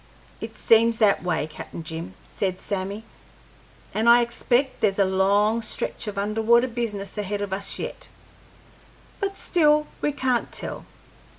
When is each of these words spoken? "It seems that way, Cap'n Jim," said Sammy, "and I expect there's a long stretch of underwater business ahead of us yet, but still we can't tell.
"It 0.39 0.55
seems 0.55 0.97
that 0.97 1.21
way, 1.21 1.45
Cap'n 1.45 1.83
Jim," 1.83 2.15
said 2.27 2.59
Sammy, 2.59 3.03
"and 3.93 4.09
I 4.09 4.21
expect 4.21 4.81
there's 4.81 4.97
a 4.97 5.05
long 5.05 5.61
stretch 5.61 6.07
of 6.07 6.17
underwater 6.17 6.67
business 6.67 7.19
ahead 7.19 7.39
of 7.43 7.53
us 7.53 7.77
yet, 7.77 8.07
but 9.19 9.37
still 9.37 9.85
we 10.01 10.11
can't 10.11 10.51
tell. 10.51 10.85